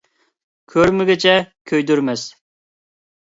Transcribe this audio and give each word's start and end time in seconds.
كۆرمىگۈچە 0.73 1.35
كۆيدۈرمەس. 1.73 2.23